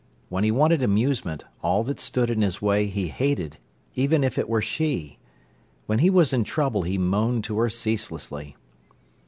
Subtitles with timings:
[0.29, 3.57] When he wanted amusement, all that stood in his way he hated,
[3.93, 5.19] even if it were she.
[5.85, 8.55] When he was in trouble he moaned to her ceaselessly.